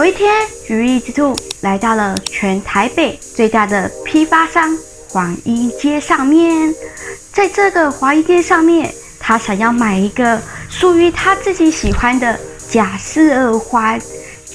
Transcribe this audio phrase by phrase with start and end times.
[0.00, 0.32] 有一天，
[0.68, 4.74] 羽翼之兔来到了全台北最大的批发商
[5.10, 6.74] 黄衣街上面。
[7.34, 10.40] 在这个黄衣街上面，他想要买一个
[10.70, 14.00] 属于他自己喜欢的假释耳环，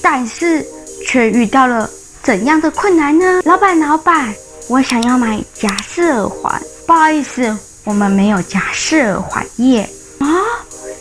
[0.02, 0.66] 但是
[1.06, 1.88] 却遇到了
[2.24, 3.40] 怎样的困难呢？
[3.44, 4.34] 老板，老板，
[4.68, 9.88] 我想要买假释耳环，不好意思，我们没有假释耳环耶。
[10.18, 10.26] 啊，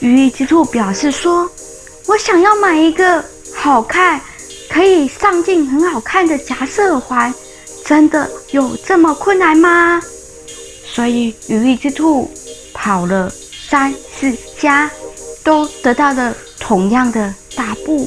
[0.02, 1.50] 羽翼之兔表示说，
[2.05, 3.25] 我想要买一个。
[3.57, 4.20] 好看，
[4.76, 7.34] 可以上镜很好看的假色耳环，
[7.86, 10.02] 真的有这么困难吗？
[10.86, 12.30] 所以羽翼之兔
[12.73, 13.31] 跑了
[13.70, 14.91] 三四家，
[15.45, 18.05] 都得到了同样的答复。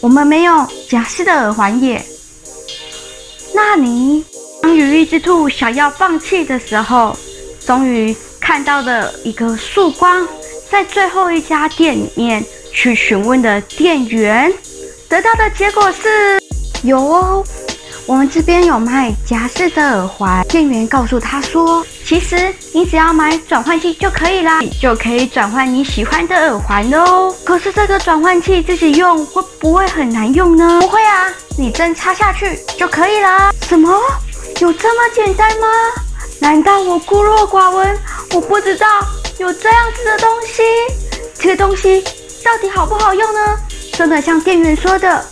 [0.00, 2.04] 我们没有假释的耳环耶。
[3.54, 4.24] 那你
[4.62, 7.16] 当羽翼之兔想要放弃的时候，
[7.64, 10.26] 终于看到了一个曙光，
[10.68, 14.52] 在最后一家店里面去询问的店员。
[15.14, 16.42] 得到的结果是，
[16.82, 17.44] 有哦，
[18.04, 20.44] 我们这边有卖夹式的耳环。
[20.48, 27.32] 店员告诉他说，其实你只要买转换器就可以啦，你就可以转换你喜欢的耳环哦。
[27.44, 30.80] 可是这个转换器自己用会不会很难用呢？
[30.80, 33.52] 不会啊，你针插下去就可以啦。
[33.68, 33.96] 什么？
[34.60, 35.68] 有这么简单吗？
[36.40, 37.96] 难道我孤陋寡闻？
[38.32, 38.88] 我不知道
[39.38, 40.60] 有这样子的东西。
[41.34, 42.02] 这个东西
[42.44, 43.40] 到底好不好用呢？
[43.96, 45.24] 真的像店员说的，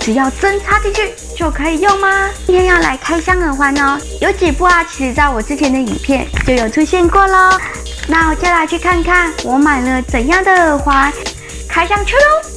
[0.00, 2.30] 只要针插进去就可以用吗？
[2.46, 7.58] 今天要来开箱耳环哦，有几部啊，其实在我之前的影片就有出现过喽。
[8.06, 11.12] 那我就来去看看我买了怎样的耳环，
[11.68, 12.50] 开箱去喽。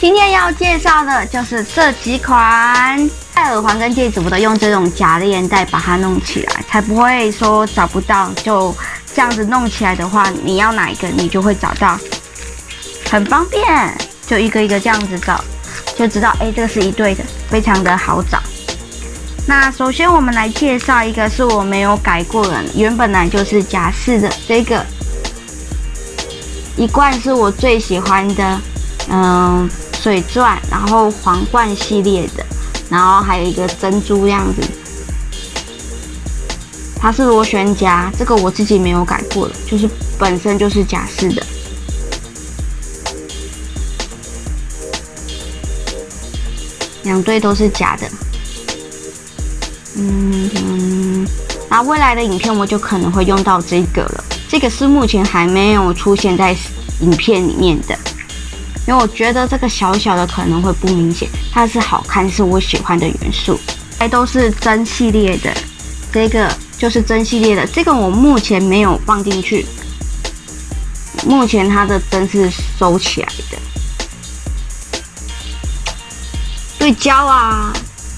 [0.00, 8.30] 今天要介绍的就是这几款戴耳环跟戒指，我都用这种假链带把它弄起来，才不会说找不到。
[8.44, 8.74] 就
[9.12, 11.98] 这样子弄起来的话，你要哪一个你就会找到，
[13.10, 14.13] 很方便。
[14.26, 15.42] 就一个一个这样子找，
[15.96, 18.38] 就知道哎，这个是一对的，非常的好找。
[19.46, 24.84] 那首先我们来介绍一个是我没有改过的，原本来就是假式的这个
[26.76, 28.60] 一贯是我最喜欢的，
[29.10, 29.68] 嗯，
[30.00, 32.44] 水钻，然后皇冠系列的，
[32.88, 34.62] 然后还有一个珍珠这样子，
[36.98, 39.86] 它是螺旋夹，这个我自己没有改过的，就是
[40.18, 41.44] 本身就是假式的。
[47.04, 48.08] 两对都是假的，
[49.96, 51.26] 嗯，
[51.70, 54.24] 那未来的影片我就可能会用到这个了。
[54.48, 56.56] 这个是目前还没有出现在
[57.00, 57.96] 影片里面的，
[58.86, 63.58] 因为我觉得这个小小的可能会不明显，它是好看，是我喜欢的元素。
[63.98, 65.52] 还都是真系列的，
[66.12, 69.64] 这个就是真系列的，这个我目前没有放进去，
[71.24, 73.58] 目前它的针是收起来的。
[76.84, 77.72] 对焦啊，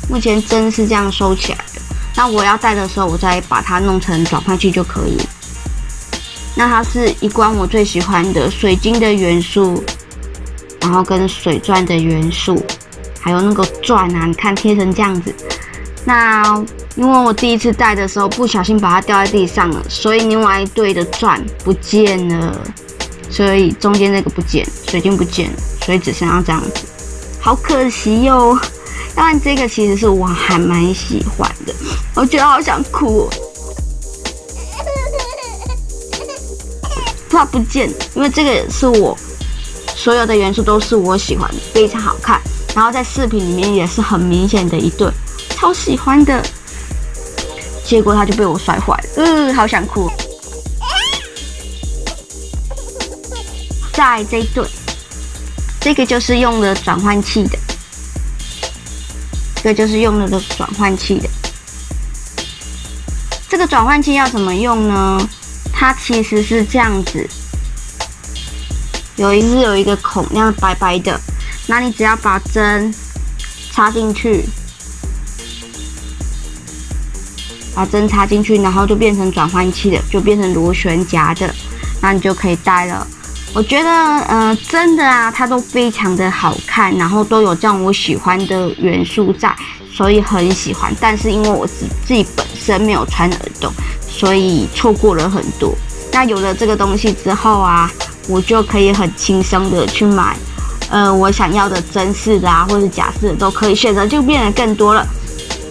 [0.09, 1.81] 目前针是这样收起来的。
[2.17, 5.17] 那我要戴的时候，我再把它弄成转换器就可以。
[6.57, 9.85] 那它是一关我最喜欢的水晶的元素，
[10.81, 12.61] 然后跟水钻的元素，
[13.21, 15.33] 还有那个钻啊，你看贴成这样子。
[16.05, 16.61] 那
[16.97, 22.61] 因为我第一次戴的时候不小心把它掉在地上了，所以另外一对的钻不见了，
[23.31, 26.85] 所以中间那个不见，水晶不见了，所以只剩下这样子。
[27.47, 28.61] 好可惜哟、哦，
[29.15, 31.73] 要不然这个其实是我还蛮喜欢的，
[32.17, 33.31] 我觉得好想哭、哦，
[37.31, 39.17] 它 不见，因为这个是我
[39.95, 42.41] 所有的元素都是我喜欢的，非常好看，
[42.75, 45.09] 然后在视频里面也是很明显的一对，
[45.51, 46.43] 超喜欢的，
[47.85, 50.11] 结果它就被我摔坏了，嗯，好想哭。
[53.93, 54.65] 在这一对。
[55.87, 57.57] 这个就是用了转换器的，
[59.55, 61.29] 这个就是用了的转换器的。
[63.49, 65.29] 这个转换器要怎么用呢？
[65.73, 67.25] 它其实是这样子，
[69.15, 71.21] 有一是有一个孔，那样白白的。
[71.69, 72.93] 那你只要把针
[73.71, 74.45] 插进去，
[77.77, 81.55] 把针插进去，然后就变成转换器的，就变成螺旋夹的，
[82.01, 83.07] 那你就可以戴了。
[83.57, 89.51] 我觉得，呃，真的啊，它都非常的好看，然后都有这样我喜欢的元素在，
[89.91, 90.95] 所以很喜欢。
[91.01, 93.73] 但是因为我自自己本身没有穿耳洞，
[94.07, 95.75] 所以错过了很多。
[96.13, 97.91] 那有了这个东西之后啊，
[98.29, 100.37] 我就可以很轻松的去买，
[100.91, 105.03] 呃，我想要的真式的啊，或是假式的都可以选择，就变得更多了。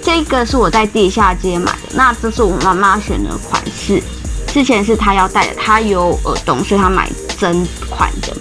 [0.01, 4.01] 这个是我在地下街买的，那这是我妈妈选的款式。
[4.47, 7.07] 之前是她要戴的，她有耳洞，所以她买。
[7.37, 8.35] 真款的，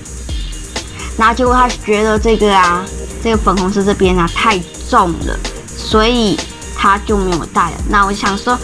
[1.17, 2.85] 然后结果他觉得这个啊
[3.23, 4.59] 这个粉红色这边啊太
[4.89, 5.39] 重了，
[5.77, 6.39] 所以
[6.77, 7.77] 他就没有带了。
[7.89, 8.59] 那我想说，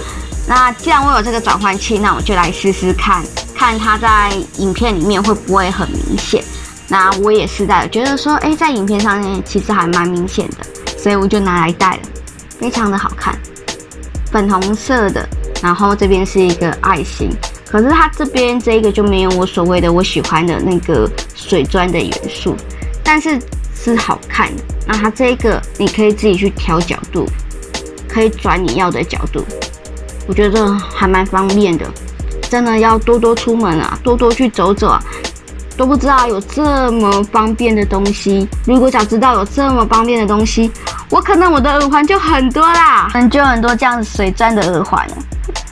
[0.47, 3.25] 那既然我有这个转换器，那我就来试试看，
[3.55, 6.43] 看它在影片里面会不会很明显。
[6.89, 10.57] 那我也是在觉得说，哎，在影片上面其实还蛮明显的，
[10.99, 12.03] 所以我就拿来戴了，
[12.59, 13.39] 非常的好看，
[14.33, 15.29] 粉红色的，
[15.63, 17.31] 然后这边是一个爱心。
[17.71, 22.57] 可是它这边这个就没有我所谓的我喜欢的那个水钻的元素，
[23.05, 23.41] 但是
[23.75, 24.63] 是好看的。
[24.87, 27.27] 那它这个你可以自己去调角度，
[28.09, 29.45] 可以转你要的角度，
[30.27, 31.87] 我觉得还蛮方便的。
[32.49, 35.01] 真的要多多出门啊，多多去走走啊，
[35.77, 38.49] 都不知道有这么方便的东西。
[38.67, 40.69] 如果早知道有这么方便的东西，
[41.09, 45.17] 我可能我的耳环就很多啦，很就很多这样水钻的耳环了。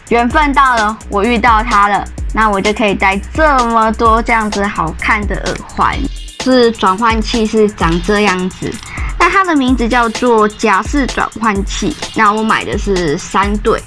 [0.08, 5.98] 缘分到了，我遇到它了，那我就可以戴这么多这样子好看的耳环。
[6.40, 8.72] 是转换器是长这样子，
[9.18, 11.94] 那它的名字叫做夹式转换器。
[12.14, 13.82] 那我买的是三对，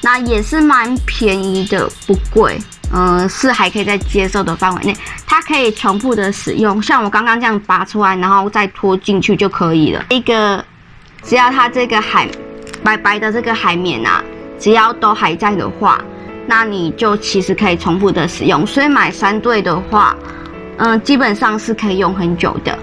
[0.00, 2.56] 那也是蛮便宜的，不贵，
[2.92, 4.96] 嗯、是还可以在接受的范围内。
[5.26, 10.04] 它可以重复的使用，像我刚刚这样拔出来，然后再拖进去就可以了。
[10.10, 10.64] 一个，
[11.24, 12.28] 只要它这个海
[12.82, 14.22] 白白的这个海绵啊。
[14.64, 16.02] 只要都还在的话，
[16.46, 18.66] 那你就其实可以重复的使用。
[18.66, 20.16] 所以买三对的话，
[20.78, 22.74] 嗯，基本上是可以用很久的。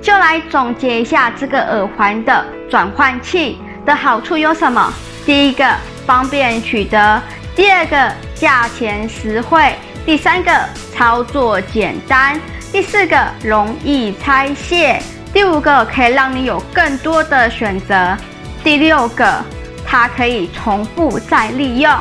[0.00, 4.94] 就来总结一下这个耳环的转换器的好处有什么？
[5.26, 5.68] 第一个
[6.06, 7.20] 方便取得，
[7.56, 9.74] 第二个价钱实惠，
[10.06, 10.52] 第三个
[10.94, 12.40] 操作简单，
[12.70, 15.02] 第四个容易拆卸，
[15.32, 18.16] 第五个可以让你有更多的选择，
[18.62, 19.44] 第六个。
[19.94, 21.94] 它可以重复再利用。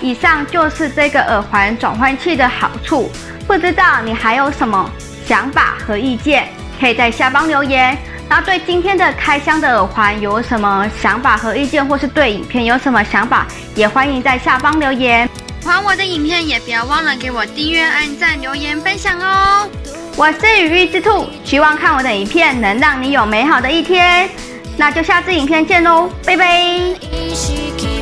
[0.00, 3.08] 以上就是这个耳环转换器的好处。
[3.46, 4.90] 不知道你还有什么
[5.24, 6.48] 想法和意见，
[6.80, 7.96] 可以在下方留言。
[8.28, 13.46] 那对今天的开箱的耳环有什么想法和意见，或是对影片有什么想法，
[13.76, 15.28] 也欢迎在下方留言。
[15.60, 19.68] 喜欢我的影片，也不要忘了给我订阅、按赞、留言、分享哦。
[20.16, 24.28] 我是雨玉之兔，希望看我的影片能让你有美好的一天。
[24.76, 27.95] 那就下次影片见喽，拜拜。